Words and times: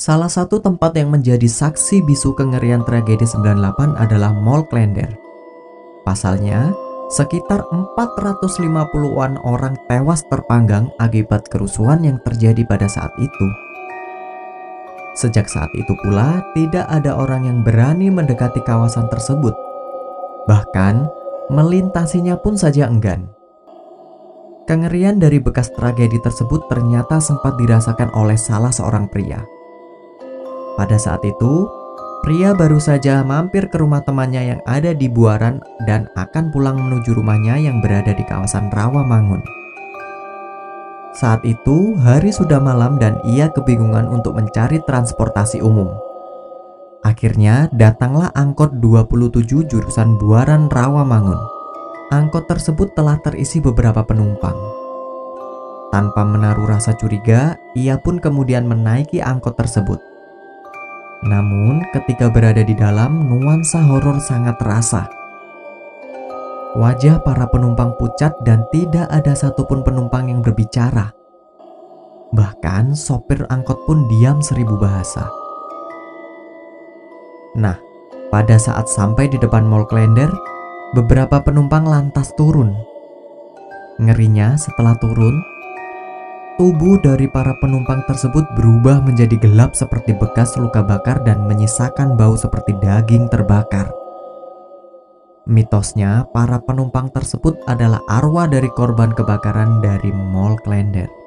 Salah 0.00 0.32
satu 0.32 0.64
tempat 0.64 0.96
yang 0.96 1.12
menjadi 1.12 1.44
saksi 1.44 2.00
bisu 2.08 2.32
kengerian 2.32 2.80
tragedi 2.88 3.28
98 3.28 4.00
adalah 4.00 4.32
Mall 4.32 4.64
Klender. 4.64 5.12
Pasalnya, 6.08 6.72
sekitar 7.12 7.60
450-an 7.68 9.36
orang 9.44 9.76
tewas 9.92 10.24
terpanggang 10.32 10.88
akibat 10.96 11.52
kerusuhan 11.52 12.00
yang 12.00 12.16
terjadi 12.24 12.64
pada 12.64 12.88
saat 12.88 13.12
itu. 13.20 13.46
Sejak 15.20 15.52
saat 15.52 15.68
itu 15.76 15.92
pula, 16.00 16.48
tidak 16.56 16.88
ada 16.88 17.20
orang 17.20 17.44
yang 17.44 17.60
berani 17.60 18.08
mendekati 18.08 18.64
kawasan 18.64 19.04
tersebut. 19.12 19.52
Bahkan, 20.48 21.12
melintasinya 21.52 22.40
pun 22.40 22.56
saja 22.56 22.88
enggan. 22.88 23.28
Kengerian 24.64 25.20
dari 25.20 25.44
bekas 25.44 25.68
tragedi 25.76 26.16
tersebut 26.24 26.72
ternyata 26.72 27.20
sempat 27.20 27.60
dirasakan 27.60 28.08
oleh 28.16 28.40
salah 28.40 28.72
seorang 28.72 29.04
pria. 29.04 29.59
Pada 30.78 30.96
saat 31.00 31.22
itu, 31.26 31.66
pria 32.22 32.52
baru 32.52 32.78
saja 32.78 33.24
mampir 33.24 33.66
ke 33.72 33.80
rumah 33.80 34.04
temannya 34.04 34.54
yang 34.54 34.60
ada 34.68 34.92
di 34.92 35.08
Buaran 35.08 35.58
dan 35.88 36.06
akan 36.14 36.52
pulang 36.52 36.76
menuju 36.78 37.16
rumahnya 37.16 37.58
yang 37.58 37.80
berada 37.80 38.12
di 38.12 38.24
kawasan 38.26 38.68
Rawamangun. 38.70 39.40
Saat 41.10 41.42
itu, 41.42 41.98
hari 41.98 42.30
sudah 42.30 42.62
malam 42.62 42.94
dan 42.96 43.18
ia 43.26 43.50
kebingungan 43.50 44.06
untuk 44.06 44.38
mencari 44.38 44.78
transportasi 44.86 45.58
umum. 45.58 45.90
Akhirnya, 47.02 47.66
datanglah 47.74 48.30
angkot 48.36 48.78
27 48.78 49.66
jurusan 49.66 50.20
Buaran 50.20 50.70
Rawamangun. 50.70 51.40
Angkot 52.14 52.46
tersebut 52.46 52.92
telah 52.94 53.18
terisi 53.22 53.58
beberapa 53.58 54.06
penumpang. 54.06 54.54
Tanpa 55.90 56.22
menaruh 56.22 56.70
rasa 56.70 56.94
curiga, 56.94 57.58
ia 57.74 57.98
pun 57.98 58.22
kemudian 58.22 58.62
menaiki 58.70 59.18
angkot 59.18 59.58
tersebut. 59.58 60.09
Namun, 61.20 61.84
ketika 61.92 62.32
berada 62.32 62.64
di 62.64 62.72
dalam, 62.72 63.28
nuansa 63.28 63.84
horor 63.84 64.16
sangat 64.24 64.56
terasa. 64.56 65.04
Wajah 66.80 67.20
para 67.20 67.50
penumpang 67.50 67.92
pucat 68.00 68.32
dan 68.46 68.64
tidak 68.72 69.04
ada 69.10 69.36
satupun 69.36 69.84
penumpang 69.84 70.32
yang 70.32 70.40
berbicara. 70.40 71.12
Bahkan 72.30 72.94
sopir 72.94 73.42
angkot 73.50 73.84
pun 73.84 74.06
diam 74.06 74.38
seribu 74.38 74.78
bahasa. 74.78 75.26
Nah, 77.58 77.74
pada 78.30 78.54
saat 78.56 78.86
sampai 78.86 79.26
di 79.26 79.36
depan 79.36 79.66
Mall 79.66 79.84
Klender, 79.90 80.30
beberapa 80.94 81.42
penumpang 81.42 81.82
lantas 81.82 82.30
turun. 82.38 82.72
Ngerinya 83.98 84.54
setelah 84.54 84.94
turun, 85.02 85.34
tubuh 86.60 87.00
dari 87.00 87.24
para 87.24 87.56
penumpang 87.56 88.04
tersebut 88.04 88.44
berubah 88.52 89.00
menjadi 89.00 89.32
gelap 89.40 89.72
seperti 89.72 90.12
bekas 90.12 90.60
luka 90.60 90.84
bakar 90.84 91.24
dan 91.24 91.48
menyisakan 91.48 92.20
bau 92.20 92.36
seperti 92.36 92.76
daging 92.84 93.32
terbakar. 93.32 93.88
Mitosnya, 95.48 96.28
para 96.36 96.60
penumpang 96.60 97.08
tersebut 97.16 97.64
adalah 97.64 98.04
arwah 98.12 98.44
dari 98.44 98.68
korban 98.76 99.08
kebakaran 99.16 99.80
dari 99.80 100.12
Mall 100.12 100.60
Klender. 100.60 101.19